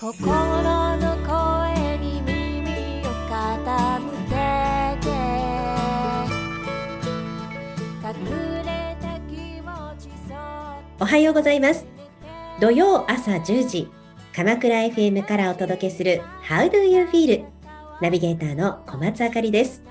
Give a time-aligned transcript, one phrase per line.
[0.00, 4.36] 心の声に耳を傾け
[5.04, 5.10] て
[8.06, 8.14] 隠
[8.64, 9.66] れた気持
[9.98, 10.34] ちそ
[11.00, 11.84] おはようございます。
[12.60, 13.90] 土曜朝10時、
[14.36, 17.44] 鎌倉 FM からお届けする How do you feel?
[18.00, 19.82] ナビゲーターの小松あかりです。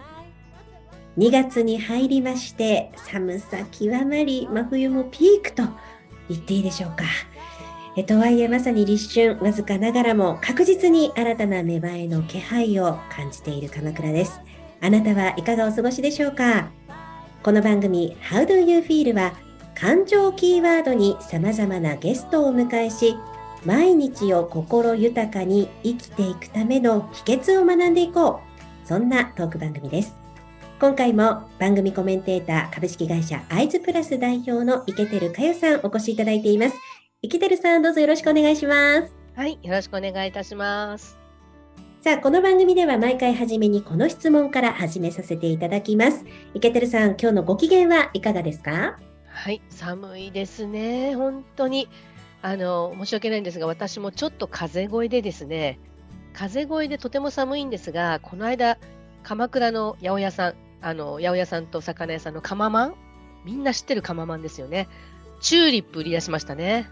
[1.18, 5.64] 2月に入りまして、寒さ極まり、真冬もピークと
[6.30, 7.04] 言っていいでしょうか。
[8.00, 14.40] えとはいえまさに立春、わずかながらも確実に新たな芽生えの気配を感じている鎌倉です。
[14.82, 16.70] あなたはいかがお過ごしでしょうか？
[17.42, 19.16] この番組 How do you feel?
[19.16, 19.34] は
[19.74, 23.16] 感情キーワードに様々なゲストをお迎えし、
[23.66, 28.42] 毎日を心豊かに生きていくための秘訣を学んでいこ
[28.86, 28.88] う。
[28.88, 30.16] そんなトーク番組です。
[30.80, 36.76] 今回も番組コメンテーター株式会社アイズプラス代表の池照佳代さんお越しいただいています。
[37.24, 39.12] 池照さんどうぞよろしくお願いします。
[39.36, 41.18] はい、よろしくお願いいたします。
[42.02, 46.24] さあ、この番組では毎回初めにこの質問から始めさせていただきます。
[46.54, 49.00] 池照さん、今日のご機嫌はいかがですか？
[49.30, 51.90] はい、寒いですね、本当に。
[52.44, 55.80] あの、申し訳ないんですが、私もちょっと風邪声でですね、
[56.34, 58.78] 風邪声でとても寒いんですが、この間、
[59.24, 62.96] 鎌倉の八百屋さん、あの、八百屋さんと魚屋さんの釜まん、
[63.44, 64.88] みんな知ってる釜まんですよね。
[65.42, 66.88] チューリップ売り出しましたね。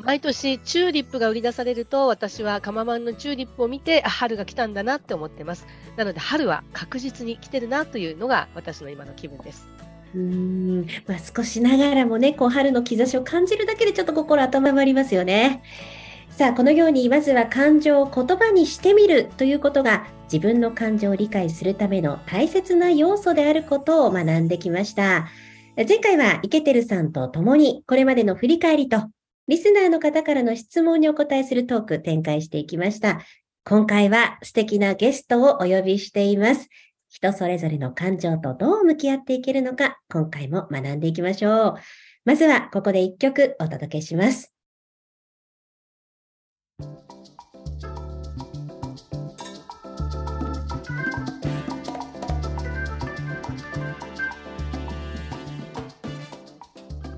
[0.00, 5.66] 毎年チューリップが売り出されると私は釜まんのチューリップを見て春が来たんだなって思ってます
[5.96, 9.66] なので春は確実に来てるなというのが私の今の気分です
[10.14, 15.62] うん、まあ、少しながらもね、こう春の兆しを感じるだけでちょっと心温まりますよね。
[16.30, 25.28] さあ、このようにまずは感情を言葉にしてみるということが自分の感情を理解するための大切な要素であることを学んできました。
[25.76, 29.10] 前回は池照さんと共にこれまでの振り返りと
[29.48, 33.20] リスナーの方からの質問にお答えするトーク展開していきました。
[33.64, 36.68] 今回は素敵なゲストをお呼びしています。
[37.08, 41.74] 人それぞれの感情とどう向き合っていけるのか、今回も学んでいきましょう。
[42.24, 44.55] まずはここで一曲お届けします。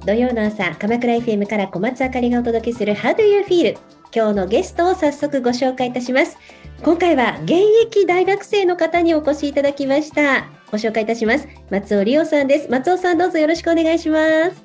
[0.09, 3.77] 土曜の朝、鎌倉 FM から小松あかりがお届けする How do you feel?
[4.11, 6.39] 今日のゲストを早速ご紹介いたします。
[6.83, 10.47] 今回は現役大学生の方にお越しいただきました。
[10.73, 11.47] ご紹介いたします。
[11.71, 12.71] 松尾理央さんです。
[12.71, 14.65] 松尾さんどうぞよろしくお願いします。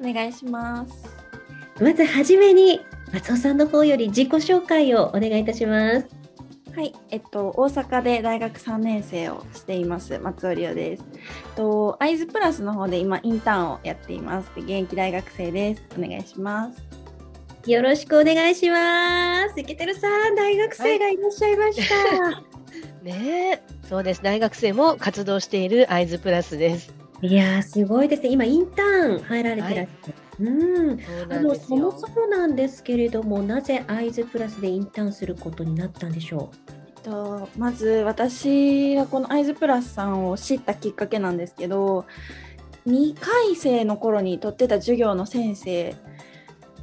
[0.00, 0.92] お願いします。
[1.80, 2.80] まずはじめに
[3.12, 6.21] 松尾さんの方より自己紹介をお願いいたします。
[6.74, 11.04] はい、えっと大阪で大学3年生をしています松尾理央です。
[11.54, 14.50] とアイズプラスの方で今インターンをやっています。
[14.54, 15.82] で現役大学生です。
[15.98, 17.70] お願いします。
[17.70, 19.60] よろしくお願いします。
[19.60, 22.42] 池照さん、大学生がいらっしゃいました。
[23.04, 28.30] ねえそうです大学生も活動しているアイズプラスですい、やー、すごいですね。
[28.30, 30.14] 今、インターン入られてらっしゃる。
[30.40, 30.98] うん。
[30.98, 36.50] そうあの、なんですよそもそもなんですけれども、なぜアイズプラスでインターンすることになったんでしょ
[36.88, 42.06] えっとまず私がこのアイズプラスさんを知ったきっかけなんですけど、
[42.86, 45.94] 2回生の頃に取ってた授業の先生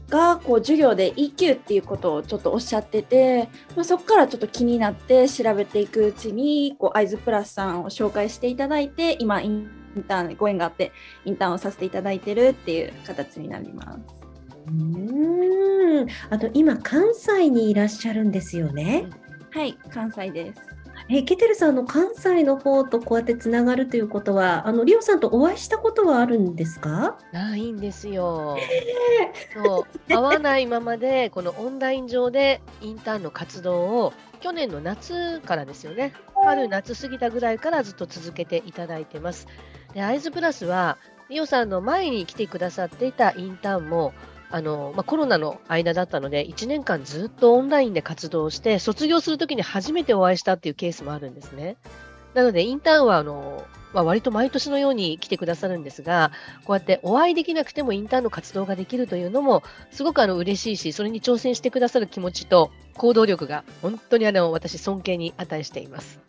[0.10, 10.92] がこう授業で EQ っていうことをちょっとおっしゃってて、まあ、そこからちょっと気になって調べていくうちにこうアイズプラスさんを紹介していただいて今インターンでご縁があって
[11.26, 14.00] インターンをさせていただいてるっていう形になります。
[14.68, 14.72] う。
[14.72, 16.08] うん。
[16.30, 19.08] あと、今、関西にいらっしゃるんですよね。
[19.52, 20.62] はい関西です。
[21.12, 27.18] え、ケテルさんの関西の方とこうやってつながるということは、あの、リオさんとお会いしたことはあるんですか？
[27.32, 28.58] ないんですよ。
[29.56, 39.48] そう会わないままでこのオンライン上でインターンの活動を去年の夏からですよね春夏過ぎたぐらいからずっと続けていただいてます。
[39.94, 40.98] でアイズプラスは
[41.30, 44.14] リオさんの前に来てくださっていたインターンも
[44.52, 51.78] あの、まあ、コロナの間だったので1年間ずっとオンラインで活動して卒業するときに初めてお会いしたっていうケースもあるんですね。
[52.34, 56.32] なのでインターンはあのまあ、割と毎年のように来てくださるんですが、
[56.66, 66.20] こうやってお会いできなくてもインターンの活動ができるというのも、すごくあの嬉しいし、それに挑戦してくださる気持ちと行動力が本当にあの私、尊敬に値しています。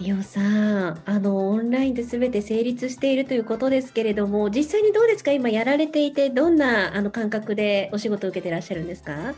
[0.00, 5.30] リオさん、あの、オンラインで全て成立しているということですけれども、実際にどうですか？
[5.30, 9.34] 今やられていて、どんなあの感覚でお仕事を受けてらっしゃるんですか？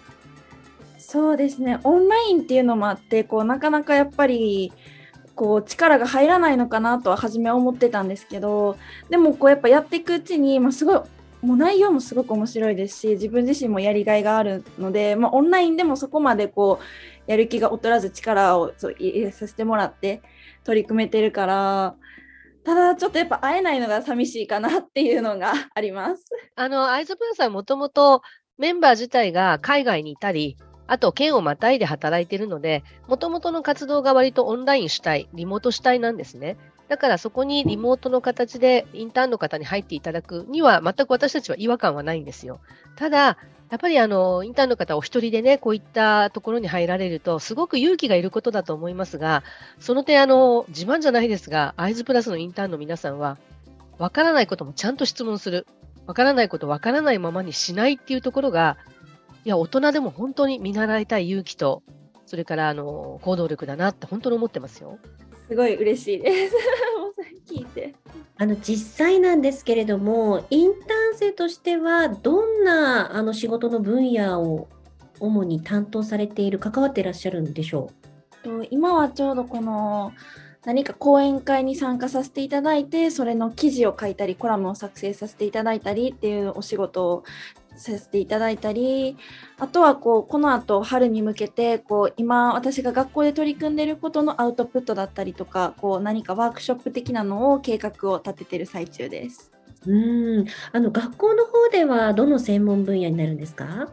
[0.96, 1.78] そうですね。
[1.84, 4.72] オンラインっていうのもあってこうなかなかやっぱり
[5.34, 8.78] こう力が入らないのかなとは初めは思ってたんですけど
[9.10, 11.00] でもこうやっぱやっていくうちに、まあ、すごい
[11.42, 20.22] もう内容もすごく面白いですし自分自身もやりがいがあるので、まあ、オンラインでもそこまでこうやる気が劣らず力をそう入れさせてもらって
[20.66, 21.96] 取り組めてるから
[22.66, 26.24] ただちょっとやっぱ会えないのが寂しいかなっていうのが あります。
[26.56, 28.22] あの、アイズプラスはもともと
[28.58, 30.56] メンバー自体が海外にいたり、
[30.88, 36.56] あと県をまたいで働いてるので、もともとの活動が割とオンライン主体、リモート主体なんですね。
[36.88, 42.58] だからそこにリモートの形でインターンの方に入っていただくには全く私たちは違和感はないんですよ。
[42.96, 49.42] ただ、やっぱりあの、インターンの方お一人でね、こういったところに入られると、すごく勇気がいることだと思いますが、
[49.80, 53.38] その点あの、自慢じゃないですが、アイズプラスのインターンの皆さんは、
[53.98, 55.66] わからないこともちゃんと質問する。
[56.06, 58.76] わからないことわからないままにしないっていうところが、
[59.44, 61.82] いや、大人でも本当に見習いたい勇気と、
[62.26, 64.98] それからあの、行動力だなって本当に思ってますよ。
[65.48, 66.54] すごい嬉しいです。
[67.48, 67.94] 聞いて。
[68.38, 74.68] あの実際なんですけれども、インターン生としてはどんなあの仕事の分野を
[75.20, 77.90] 主に担当されている、関わっていらっしゃるんでしょ
[78.46, 80.12] と今はちょうどこの
[80.64, 87.24] 何か講演会に参加させていただいてそれの記事を書いたりコラムを作成させていただいたりっていうお仕事を
[87.76, 89.16] させていただいたり
[89.58, 99.52] あとはこうこの後春に向けてこう今私が学校で取り組んでいることのアウトプットだったりとかこう何かワークショップ的なのを計画を立てている最中です。
[99.86, 99.92] う。
[99.92, 103.88] うん、あの学校の方ではどの専門分野になるんですか？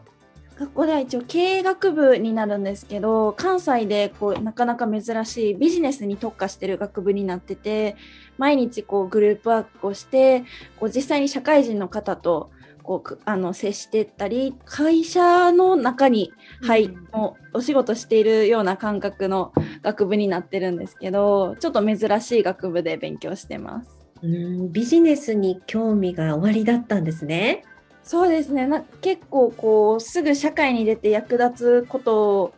[0.56, 7.96] 学校では一応経営学部になるんですけど関西でこうなかなか珍しいビジネスに特化してる学部になってて
[8.38, 10.44] 毎日こうグループワークをして
[10.78, 12.50] こう実際に社会人の方と
[12.84, 16.32] こうくあの接してったり会社の中に
[16.62, 19.52] 入、うんもうお仕事しているような感覚の
[19.82, 24.04] 学部になってるんですけどちょっと珍しい学部で勉強してます。
[24.22, 27.64] うん、ビジネスに興味がおありだったんですね。
[28.02, 32.52] そうですねな結構こうすぐ社会に出て役立つこと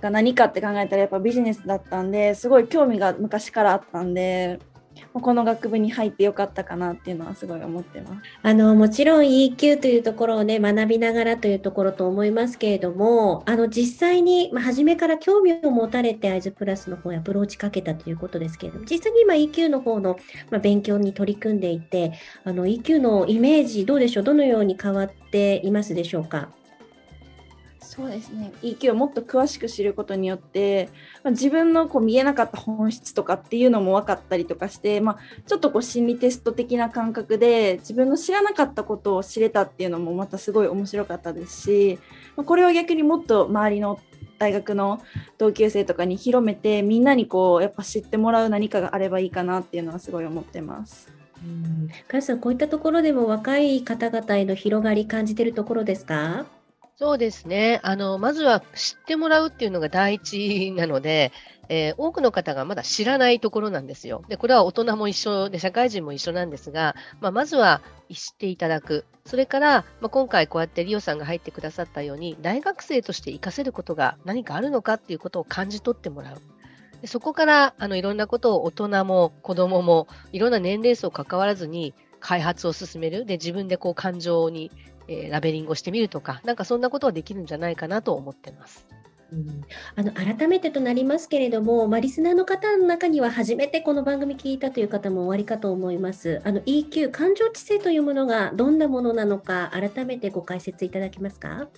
[0.00, 4.60] が何かって考えたらやっぱビジネスだったんですごい興味が昔からあったんで
[5.12, 8.22] この学部に入ってよかったかなっていうのはすごい思ってます。
[8.42, 20.18] あのもちろん EQ というところをね学びながらというところと思いますけれどもあの実際に、まあ、初めから興味を持たれてアイズプラスの方へアプローチかけたということですけれども実際に今 EQ の方の、
[20.50, 22.12] まあ、勉強に取り組んでいて
[22.44, 24.24] あの EQ のイメージどうでしょう？
[24.24, 26.50] どのように変わっていますでしょうか？
[27.98, 28.52] そうですね。
[28.62, 30.88] EQ をもっと詳しく知ることによって、
[31.24, 35.18] まあ、自分のこう見えなかった本質とかっていうのも分かったりとかして、まあ、
[35.48, 41.98] ちょっとこう心理テスト的な感覚で自分の知らなかったことを知れたっていうのもまたすごい面白かったですし、
[42.36, 43.98] まあ、これを逆にもっと周りの
[44.38, 45.02] 大学の
[45.36, 51.12] 同級生とかに広めてみんなにこうやっぱ知ってもらう何かがあればいいかなっていうのはすごい思ってます。
[51.44, 56.46] うん、さんこういったところでも若い方々への広がり感じてるところですか？
[57.00, 57.78] そうですね。
[57.84, 61.30] あの、まずは知ってもらうっていうのが第一なので、
[61.68, 64.24] えー多くの方がまだ知らないところなんですよ。
[64.28, 69.04] で、これは大人も一緒で、社会人も一緒なんですが、まあ、まずは知っていただく。
[69.26, 76.40] それから、まあ、今回こうやってリオさんが入ってくださったように、大学生として活かせることが何かあるのかっていうことを感じ取ってもらう。
[77.00, 83.24] でそこから、あの、いろんなことを大人も子供も、いろんな年齢層関わらずに開発を進める。
[83.24, 84.72] で、自分でこう感情に
[85.08, 88.86] えーラベリングをしてみるとか、なんかそんなことはできるんじゃないかなと思ってます。
[89.32, 89.62] うん
[89.94, 96.40] あの改めてとなりますけれども、まあ、リスナーの方の中には初めてこの番組聞いたという方もおありかと思います。
[96.44, 101.68] あの EQ、感情知性というものがどんなものなのか、改めてご解説いただけますか？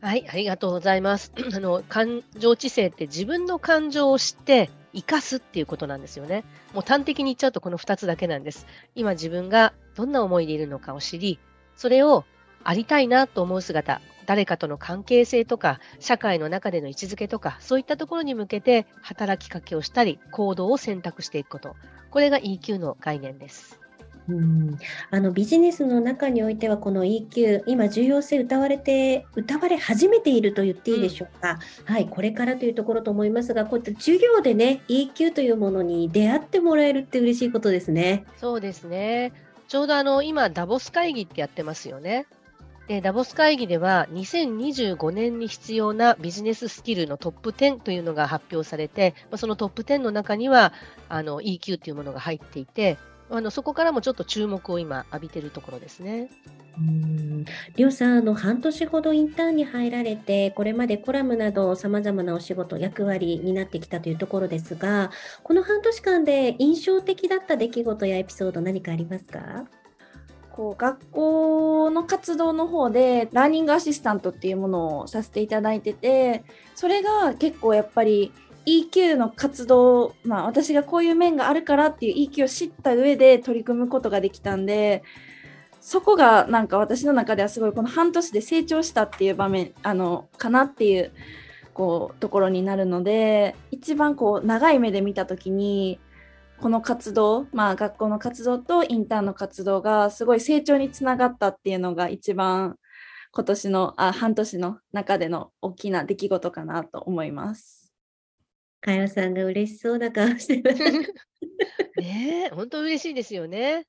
[0.00, 1.32] はい、ありがとうございます。
[1.54, 6.44] あの、感情知性って自分の感情を知って生かすっていうことなんですよね。
[6.74, 8.66] もう端的に言っちゃうとこの2つだけなんです。
[8.94, 11.38] 今自分がどんな思いでいるのかを知り、
[11.76, 12.24] それを
[12.64, 21.76] ありたいなと思う姿、誰かとの関係性とか、社会の中での位置づけとか、そういったところに向けて働きかけをしたり、行動を選択していくこと。
[22.10, 23.80] これが EQ の概念です。
[24.28, 24.78] うん、
[25.10, 38.24] あのビジネスの中においてはこの EQ 今重要性歌われて歌われ始めていると言っていいでしょうか、はいこれからというところと思いますがこういった授業でね EQ というものに出会ってもらえるって嬉しいことですね。
[38.36, 39.32] そうですね。
[39.72, 42.26] ちょうどあの、今、ダボス会議ってやってますよね。
[42.88, 50.72] で、ダボス会議では、2025年に必要なビジネススキルのトップ10というのが発表されて、まあそのトップ10の中には、
[51.08, 52.98] あの、EQ というものが入っていて、
[53.30, 56.28] あの、そこからもちょっと注目を今浴びてるところですね。
[57.76, 65.10] りょうさんあの半年ほどインターンに入られてこれまでコラムなどさまざまなお仕事役割になってきたというところですが
[65.42, 69.66] この半年間で印象的だった出来事やエピソード何かありますか？
[70.52, 76.44] こう学校の活動の方でラーニングアシスタントっていうものをさせていただいてて
[76.74, 78.32] それが結構やっぱり
[78.66, 85.02] EQ の活動、まあ、私がこういう面があるからっていう EQ を知った上で取り組むことができたんで
[85.80, 91.12] そこがなんか私の中ではすごいこの半年で成長したっていう場面あのかなっていう
[91.74, 95.98] こうところになるので一番こう長い目で見た時に
[96.62, 102.76] この活動、まあ、学校の活動とインターンの活動がすごい成長につながったっていうのが一番
[103.32, 107.92] 今年のあ半年の中での大きな出来事かなと思います。
[108.80, 110.82] かよさんが嬉しそうな顔してます。
[112.00, 113.88] ねえ、本当嬉しいですよね。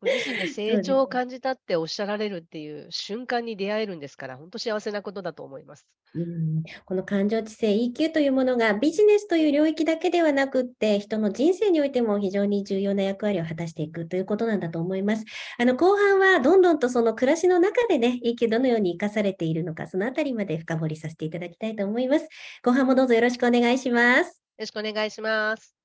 [0.00, 5.86] ご自身で成長を感じたっておっしゃられるっていう瞬間に出会えるんですから、本当幸せなことだと思います。
[6.14, 15.24] うん、この感情知性 EQ というものがビジネスという領域だけではなくって、人の人生においても非常に重要な役割を果たしていくということなんだと思います。
[15.58, 22.26] あの後半はどんどんとその暮らしの中でね、EQ どのように活かされているのか、そのあたりまで深掘りさせていただきたいと思います。
[22.64, 24.28] 後半もどうぞよろしくお願いします。
[24.28, 25.76] よろしくお願いします。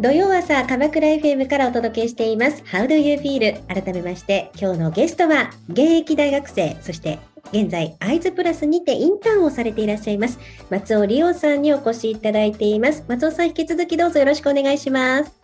[0.00, 2.62] 土曜朝、鎌倉 FM からお届けしています。
[2.62, 3.62] How do you feel?
[3.66, 7.18] 改めまして、今日のゲストは、現役大学生、そして
[7.52, 10.38] 現在、アイズプラスにてインターンをされていらっしゃいます。
[10.70, 13.04] 松尾理央さんにお越しいただいています。
[13.08, 15.38] 松尾さん、引き続きどうぞよろしくお願いします。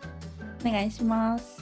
[0.65, 1.57] お願いします。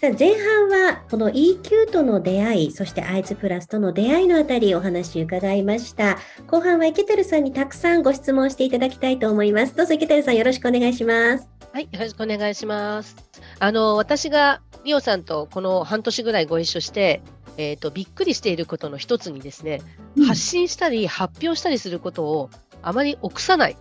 [0.00, 6.18] さあ前半はこの EQ との出会い、そしてアイズプラスとの出会いのあたりお話伺いました。
[6.48, 9.76] 後半は池谷さんにたくさんご質問していただきたいと思います。
[9.76, 11.53] どうぞ池谷さんよろしくお願いします。
[11.74, 13.16] はい、よろしくお願いします。
[13.58, 17.20] あの、私がリオさんとこの半年ぐらいご一緒して、
[17.56, 19.82] えっ、ー、と、びっくりしていることの一つにですね、
[20.14, 22.50] うん、発信したり発表したりすることを
[22.80, 23.76] あまり臆さない。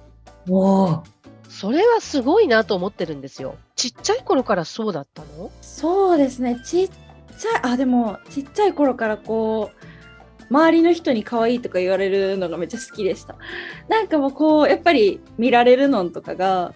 [0.50, 1.04] お
[1.48, 3.58] それはすごいなと思ってるんですよ。
[3.76, 5.52] ちっちゃい頃からそうだったの？
[5.62, 6.60] そうですね。
[6.66, 6.90] ちっ
[7.38, 9.93] ちゃい、あ、でも、ちっちゃい頃からこう、
[10.50, 13.36] 周りの人に可愛いとか言われるのがめっちゃ好きでした。
[13.90, 16.74] なんかもうこうやっぱり見られるのとかが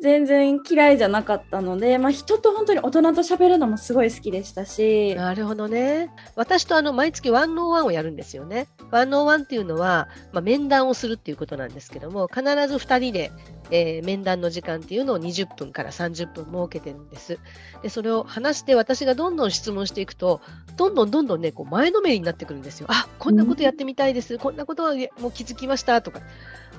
[0.00, 8.66] 全然嫌いじゃなかったので、まあ、人と本当に大人と喋るのもすごい好きでしたしなるほどね私とあの毎月ワンノーワンをやるんですよね。
[8.90, 13.32] ワンノーワンっていうのは、まあ、面談をするっていうことなんですけども必ず2人で
[13.70, 17.38] えー、面談の時間っていうのを20分から30分設けてるんです。
[17.82, 20.40] で、それを話して私がどんどん質問していくと、
[20.76, 22.86] どんどんどんどんね、こう前のめりになってくるんですよ。
[22.90, 24.38] あ、こんなことやってみたいです。
[24.38, 26.20] こんなことはもう気づきましたとか。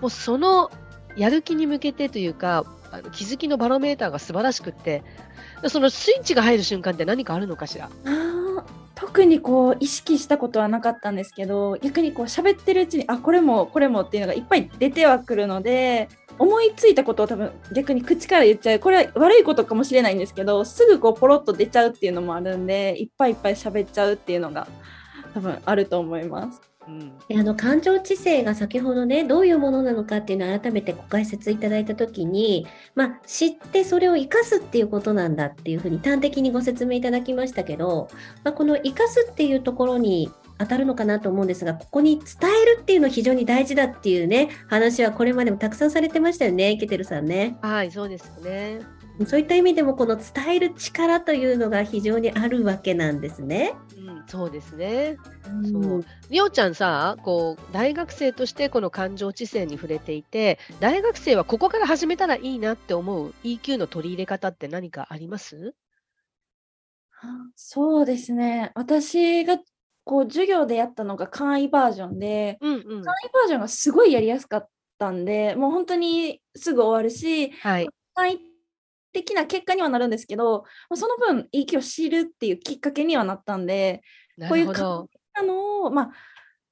[0.02, 0.72] もうその
[1.16, 5.04] やる気に向けてというか、あの気づきのバロメーターが素晴らしくって、
[5.68, 7.90] そのスイッチが入る瞬間って何かあるのかしら。
[8.96, 16.08] 特にこう意識したことはなかったんですけど逆にこう喋ってるうちにあこれもこれもっていうのがいっぱい出てはくるので
[16.40, 24.68] 思いついたことを多分逆に口から言っちゃうこれは悪いことかもしれないんですけどすぐこうポロッと出ちゃうっていうのもあるんでいっぱいいっぱい喋っちゃうっていうのが
[25.34, 26.62] 多分あると思います。
[26.88, 38.10] うん、あの感情知性が先ほどねどういうものなのかっていうのを改めてご解説いただいた時に、まあ、知ってそれを生かすっていうことなんだっていうふうに端的にご説明いただきましたけど、
[38.44, 47.58] まあ、この生かすっていうところに当たるのかなと思うんですが、ここに伝えるっていうの非常に大事だっていうね、話はこれまでもたくさんされてましたよね、ケテルさんね。
[47.62, 48.80] はい、そうですね。
[49.26, 53.74] そういった意味でも、この伝える力というのが非常にあるわけなんですね。
[53.98, 55.18] うん、そうですね。
[55.48, 56.06] うん、そう。
[56.30, 65.74] りょうちゃんさ、こう、大学生としてこの感情知性に触れていて、大学生はここから始めたらいいなって思う EQ の取り入れ方って何かあります？
[67.56, 68.72] そうですね。
[68.76, 69.58] 私が
[70.04, 74.70] こう授業でやったのが簡易バージョンで、うんうん、簡易バージョンがすごいやりやすかっ
[75.00, 78.42] たんでもう本当にすぐ終わるし、はい、簡易
[79.16, 84.04] 的な結果にはなるんですけどその分いい気を知るっていうきっかけにはなったんで
[84.50, 86.12] こういう簡単なのを、まあ、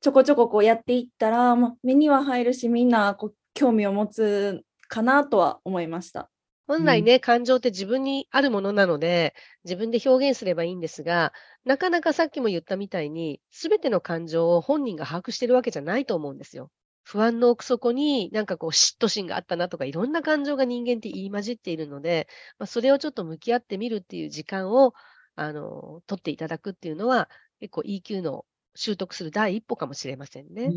[0.01, 6.29] ちょこちょここうやっていったら、まあ、目には入るしみんなこう興味を持つかなとは思いました。
[6.67, 9.35] 本来ね、感情って自分にあるものなので、
[9.65, 11.33] 自分で表現すればいいんですが、
[11.65, 16.71] なかなかさっきも言ったみたいに、すべての感情を本人が把握してるわけじゃないと思うんですよ。
[17.03, 24.93] 不安の奥底になんかこう嫉妬心があったなとかいろんな感情が人間って言い混じっているので、まあ、それをちょっと向き合ってみるっていう時間を
[25.36, 27.29] あの取っていただくっていうのは
[27.60, 28.45] 結構 EQ の
[28.75, 30.69] 習得する第一歩かもしれませんね。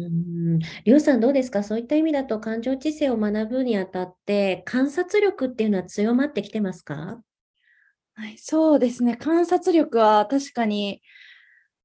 [0.85, 1.62] りょうさんどうですか？
[1.62, 7.23] そういった意味だと感情知性を学ぶにあたって観察力っていうのは強まってきてますか？
[8.14, 9.16] はい、そうですね。
[9.16, 11.02] 観察力は確かに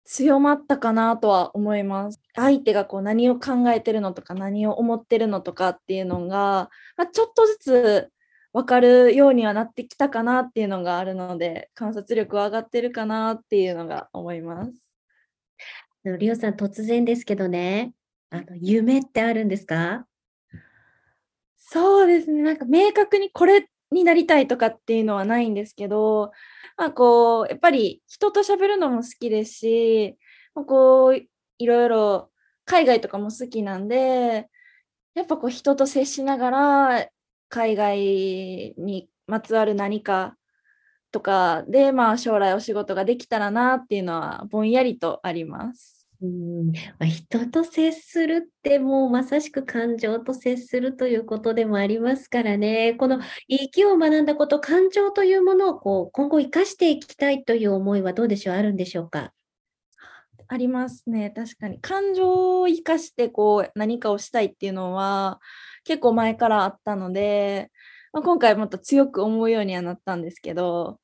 [0.04, 2.20] 強まったかなとは思います。
[2.36, 8.10] 相手がこう何を考えてるのとか何を思ってるのとかっていうのが、まあ、ちょっとずつ
[8.54, 14.74] 分かるようにはなってきたかなっていうのがあるので、観察力は上がってるかなっていうのが思います。
[16.18, 17.94] リオさん、突然ですけどね、
[18.30, 20.06] あの夢ってあるんですか？
[21.58, 22.42] そうですね。
[22.42, 26.32] なんか明確にこれになりたいとかっていうのはないんですけど、
[26.78, 30.18] まあこう、やっぱり人と喋るのも好きですし、
[30.56, 32.32] まあ、こう、いろいろ
[32.66, 34.50] 海外とかも好きなんで、
[35.14, 37.08] やっぱこう人と接しながら
[37.50, 40.38] 海外にまつわる何か
[41.12, 46.08] とかで、まあ将来お仕事ができたらなっていうのはぼんやりとあります。
[46.24, 52.94] うんまあ、人と接するってもうまさしく感情と接するということでもありますからね。
[52.94, 59.34] この EQ を学んだこと、感情というものをこう今後生かしていきたいという思いはどうでしょう、あるんでしょうか？
[60.48, 61.80] ありますね、確かに。
[61.82, 65.40] 感情を生かしてこう何かをしたいっていうのは
[65.86, 67.72] 結構前からあったので、
[68.14, 71.00] まあ、今回もっと強く思うようにはなったんですけど、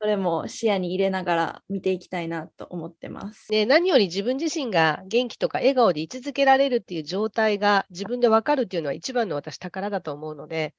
[0.00, 3.50] それも視野に入れながら見ていきたいなと思ってます。
[3.50, 10.74] ね、何より自分自身が元気とか笑顔で居続けられるっていう状態が自分で分かるっていうのは一番の私宝だと思うので、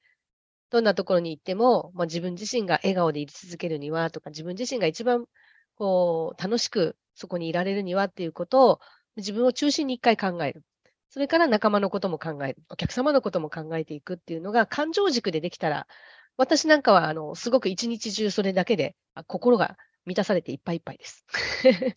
[0.70, 5.26] どんなところに行っても、まあ、自分自身が笑顔で居続けるにはとか、自分自身が一番
[5.76, 8.80] こう楽しくそこにいられるにはっていうことを
[9.18, 10.64] 自分を中心に一回考える。
[11.10, 12.58] それから仲間のことも考える。
[12.70, 15.88] お客様のことも考えていくっていうのが感情軸でできたら、
[16.40, 21.26] 私なんかはあのすごく一日中それだけであ心が満たされていっぱいいっぱいです。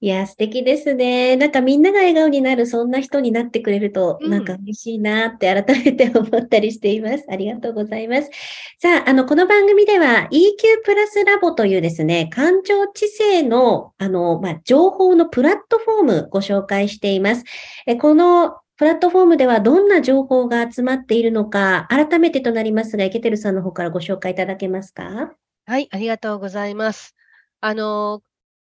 [0.00, 1.36] いや、素敵ですね。
[1.36, 7.24] なんかみんなが笑顔になる、そんな人になってくれると、うんなんか嬉しいなって改めて思ったりしています。
[7.30, 8.30] ありがとうございます。
[8.78, 17.44] さあ、あの、この番組では EQ プラスラボというですね、感情知性の、あの、まあ、情報のプラットフォームご紹介しています。
[17.86, 25.36] え、このプラットフォームではどんな情報が集まっているのか、改めてとなりますが、イケてるさんの方からご紹介いただけますか？
[25.66, 27.14] はい、ありがとうございます。
[27.60, 28.24] あの、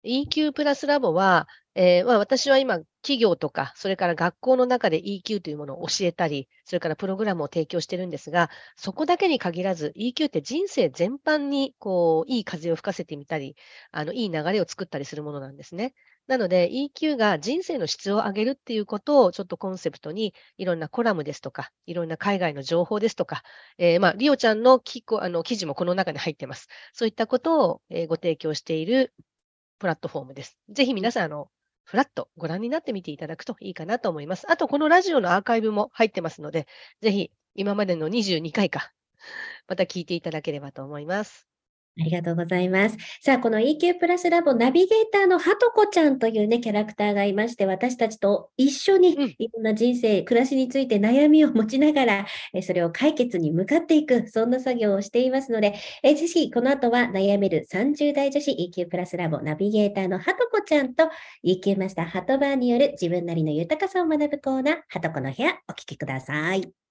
[0.05, 13.57] EQ プラスラボは、えーまあ、私は今、企業とか、それから学校の中で EQ というものを教えたり、それからプログラムを提供してるんですが、そこだけに限らず、EQ って人生全般に、こう、いい風を吹かせてみたり、
[13.91, 15.95] あの、いい流れを作ったりするものなんですね。
[16.27, 23.43] なので、EQ が人生の質を上げるっていうことをちょっとコンセプトに、いろんなコラムですとか、いろんな海外の情報ですとか、
[23.79, 26.69] えーまあ、リオちゃんのきこあの記事もこの中に入ってます。
[26.93, 29.15] そういったことを、えご提供している
[29.79, 30.59] プラットフォームです。
[30.71, 31.49] ぜひ皆さん、あの、
[31.85, 34.51] フラットご覧になってみていただくといいかなと思います。
[34.51, 36.67] あと、このラジオのアーカイブも入ってますので、
[37.01, 38.93] ぜひ今までの22回か、
[39.69, 41.56] また聞いていただければと思います。
[41.99, 42.97] ありがとうございます。
[43.23, 61.09] さあ、この EQ プラスラボナビゲーターのはとこちゃんというね、キャラクターがいまして、私たちと一緒うんにいろんな人生、暮らしについて悩みを持ちながら、えそれを解決に向かっていく、そんな作業をしていますので、えぜひこの後は悩める30代女子 EQ プラスラボナビゲーターのはとこちゃんと
[61.45, 66.86] EQ マスターハトバーによる自分なりの豊かさを学ぶコーナー、はとこの部屋、お聞きください。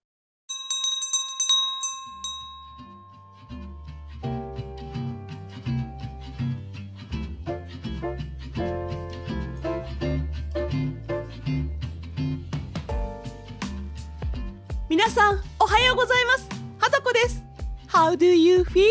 [15.06, 16.50] 皆さんおはようございます。
[16.80, 17.44] はとこです。
[17.88, 18.88] How do you feel?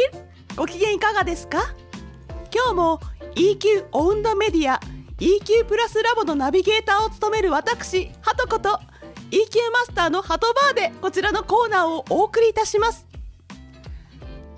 [0.55, 1.75] ご機嫌いかがですか？
[2.55, 3.01] 今日も
[3.35, 4.79] EQ オウンドメディア
[5.19, 8.79] EQ プラスラボのナビゲーターを務める私はとこと
[9.33, 13.09] EQ マスターのハトバーでこちらのコーナーをお送りいたします。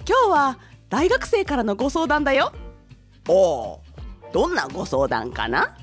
[0.07, 0.59] 今日は
[0.90, 2.53] 大学生からのご相談だよ。
[3.29, 3.83] おお
[4.31, 5.75] どんなご相談かな？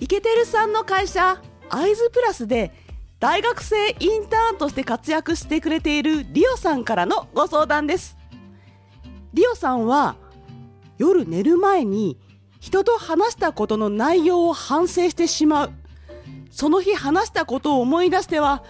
[0.00, 2.72] イケてるさんの会社アイズプラスで
[3.22, 8.16] 大学生インターンとして活躍してくれているリオさんからのご相談です。
[9.32, 10.16] リオさんは
[10.98, 12.18] 夜寝る前に
[12.58, 15.72] 人と話したことの内容を反省してしまう。
[16.50, 18.64] その日話したことを思い出しては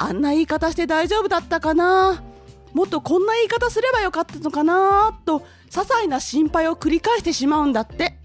[0.00, 2.24] あんな言い方して大丈夫だったかな？
[2.72, 5.16] もっとこんな言い方すればよかったのかな？
[5.24, 8.18] と些細な心配を繰り返してしまうんだって。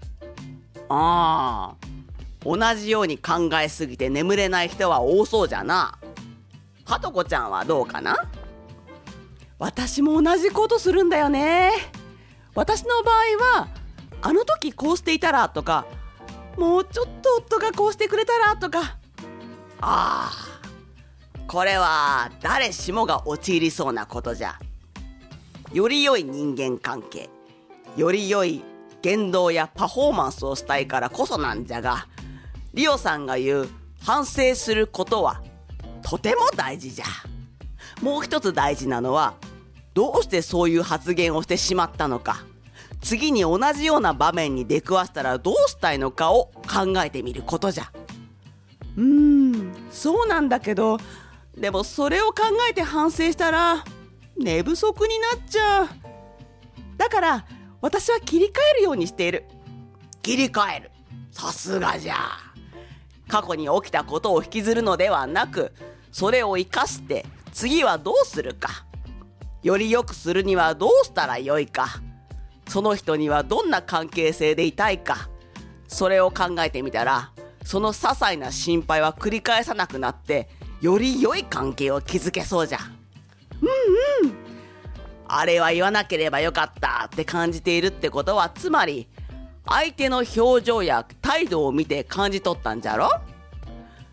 [0.88, 1.77] ああ
[2.44, 5.98] 同じように考えすぎて眠れない人は多そうじゃな。
[6.84, 8.16] はとこちゃんはどうかな？
[9.58, 11.72] 私も同じことするんだよね。
[12.54, 13.68] 私の場合は
[14.22, 15.86] あの時こうしていたらとか
[16.56, 18.98] もうちょっと夫がこうしてくれたらとか。
[19.80, 20.32] ああ
[21.46, 24.58] これは誰しもが陥りそうなことじゃ。
[25.72, 27.28] より良い人間関係
[27.96, 28.64] より良い
[29.02, 32.06] 言動やパフォーマンスをしたいからこそなんじゃが
[32.74, 33.68] リオさんが言う
[34.02, 35.42] 反省することは
[36.02, 37.04] とても大事じゃ。
[38.02, 39.34] もう一つ大事なのは
[39.94, 42.44] どうしてそういう発言をしてしまったのか。
[43.00, 47.90] 次に同じような場面に出くわしたらどうしたいのかを考えてみることじゃ。
[48.96, 50.98] うーんそうなんだけど
[51.56, 53.84] でもそれを考えて反省したら
[54.36, 55.88] 寝不足になっちゃう。
[56.96, 57.46] だから
[57.80, 59.44] 私は切り替えるようにしている。
[60.22, 60.90] 切り替える。
[61.30, 62.16] さすがじゃ
[63.28, 65.72] 過去に起きたことを引きずるのではなく
[66.10, 68.86] それを生かして次はどうするか。
[69.62, 72.00] より良くするにはどうしたらよいか。
[72.68, 75.28] その人にはどんな関係性でいたいか。
[75.88, 77.32] それを考えてみたら
[77.64, 80.48] その些細な心配は繰り返さなくなって
[80.80, 82.78] より良い関係を築けそうじゃ。
[83.60, 84.34] うんうん。
[85.26, 89.08] あれは言わなければよかったって感じているってことはつまり
[89.70, 93.10] 相手の表情や態度を見て感じ取ったんじゃろ？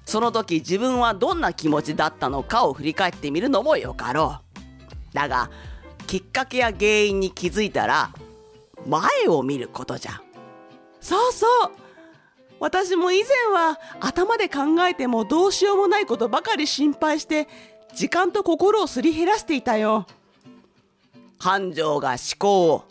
[0.05, 4.41] その時自分はどんな気持ちだったのかを振り返ってみるのもよかろ
[5.11, 5.15] う。
[5.15, 5.49] だが
[6.07, 8.11] きっかけや原因に気づいたら
[8.85, 10.21] 前を見ることじゃ。
[11.01, 11.49] そうそう。
[12.59, 17.47] 私も以前は頭で考えてもどうしようもないことばかり心配して
[17.95, 20.05] 時間と心をすり減らしていたよ。
[21.39, 22.85] 感情が思考を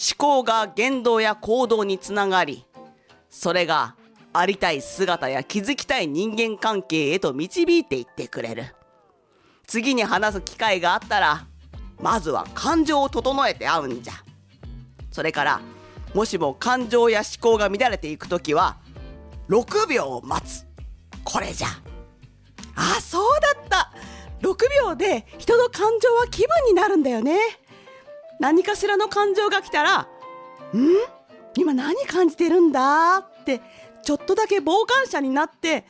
[0.00, 2.64] 思考が言動や行動につながり
[3.28, 3.96] それが
[4.32, 8.74] ありたい姿や築きたい人間関係へと導いていってくれる。
[9.66, 11.46] 次に話す機会があったら
[12.00, 14.14] まずは感情を整えて会うんじゃ。
[15.10, 15.60] それから
[16.14, 18.78] もしも感情や思考が乱れていく時は
[19.48, 20.64] 6秒待つ。
[21.24, 21.68] これじゃ。
[22.76, 23.92] あそうだった。
[24.40, 27.36] 6秒で人の感情は気分になるんだよね。
[28.40, 30.08] 何かしらの感情が来たら
[30.74, 30.86] 「ん？
[31.56, 33.60] 今何感じてるんだ?」って
[34.02, 35.84] ちょっとだけ傍観者になって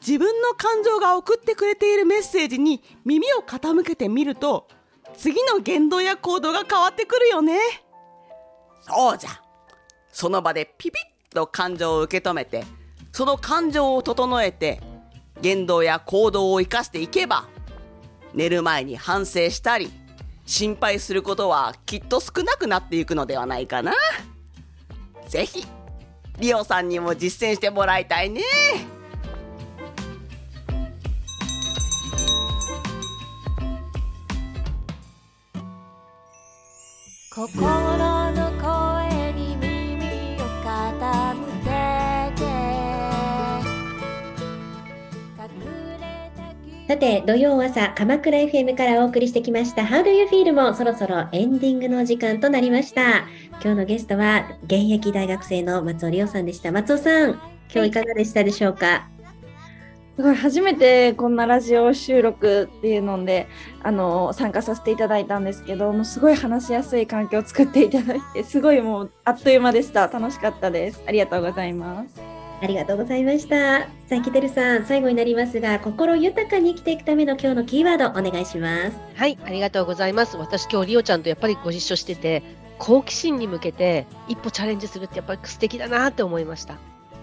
[0.00, 4.68] 自分の感情が送ってくれているメッセージに耳を傾けてみると
[5.16, 7.58] 次の言動や行動が変わってくるよね
[8.82, 9.30] そうじゃ
[10.12, 12.64] その場でピピッと感情を受け止めて
[13.12, 14.80] その感情を整えて
[15.40, 17.48] 言動や行動を生かしていけば
[18.34, 19.90] 寝る前に反省したり
[20.46, 23.92] 心配することはきっと少なくなっていくのではないかな。
[25.28, 25.66] ぜひ
[26.38, 28.42] リオさんにも実践してもらいたいね。
[37.34, 37.66] 心
[38.32, 38.95] の声
[46.86, 53.26] さて、土曜朝、鎌倉 FM からお送りしてきました How do you feel もそろそろエンディングの時間となりました。
[53.60, 56.70] 今日のゲストは現役大学生の松尾理央さんでした。
[56.70, 57.30] 松尾さん、
[57.74, 59.08] 今日いかがでしたでしょうか、
[60.14, 63.48] すごい初めてこんなラジオ収録っていうので
[63.82, 70.06] あの参加させていただいたんですけどもうすごい話しやすい環境を作っていただいてすごいもうあっという間でした。
[70.06, 71.02] 楽しかったです。
[71.04, 72.35] ありがとうございます。
[72.62, 73.80] ありがとうございました。
[73.80, 78.96] さあ、キテルさん、最後になりますが、心豊かに生きていくための今日のキーワードお願いします。
[79.14, 80.36] はい、ありがとうございます。
[80.36, 82.42] 私今日リオちゃんとやっぱりご一緒してて、
[82.78, 86.78] 好奇心に向けて一歩チャレンジするってやっぱり素敵だなって思いました。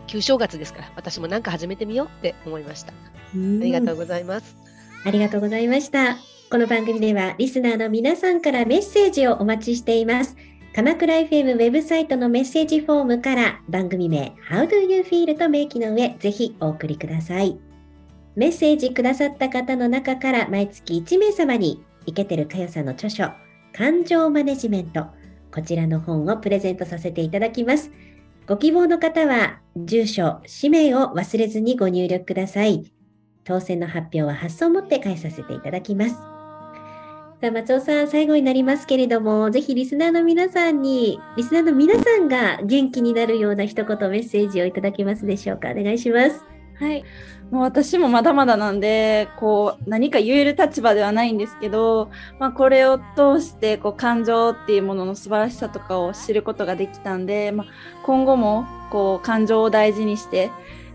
[0.08, 2.92] 旧正月ですから、私もなんか始めてみようって思いました。
[2.92, 2.96] あ
[3.34, 4.56] りがとうございます。
[5.06, 6.18] ありがとうございました。
[6.52, 10.38] この番組ではリスナーの皆さんからメッセージをお待ちしています。
[10.76, 17.60] 鎌倉 FM ウェブサイトのメッセージフォームから番組名 How do you feel と明記の上、ぜひお送りください。
[18.36, 23.30] メッセージくださった方の中から毎月1名様にイケてるかよさんの著書
[23.72, 25.06] 感情マネジメント
[25.54, 27.92] こちらの本をプレゼントさせていただきます。
[28.48, 32.92] ご希望の方は住所、氏名を忘れずにご入力ください。
[33.44, 36.33] 当選の発表は発送をもって返させていただきます。
[37.44, 45.72] さあ、松尾さん、最後になりますけれども、ぜひリスナーの皆さんに、リスナーの皆さんが元気になるような一言メッセージをいただけますでしょうか？
[45.72, 46.46] お願いします。
[46.80, 47.04] はい
[47.52, 57.68] もう私もまだまだなんでこう何か言える立場ではないんですけど、まあ、これを通してこう感情っていうものの素晴らしさとかを知ることができたんで、まあ、
[58.06, 60.50] 今後もこう感情を大事にして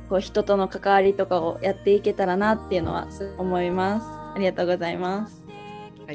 [0.09, 3.07] こう人との関わりとかをやっていけたらなっていうのは
[3.37, 4.07] 思います。
[4.35, 5.38] ありがとうございます。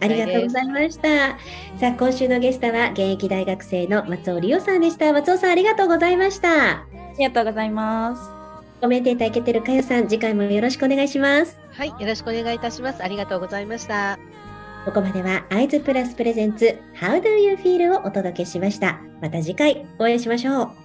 [0.01, 1.37] ありがとうございました。
[1.79, 5.13] さあ、今週のゲストは現役大学生の松尾理央さんでした。
[5.13, 6.71] 松尾さん、ありがとうございました。
[6.71, 6.85] あ
[7.17, 8.43] りがとうございます。
[8.81, 11.57] コメンテーターいけてるかよさん、次回もよろしくお願いします。
[11.71, 13.03] はい、よろしくお願いいたします。
[13.03, 14.17] ありがとうございました。
[14.85, 18.99] ここまではアイズプラスプレゼンツ How do you feel をお届けしました。
[19.21, 20.82] また次回お会いしましょう。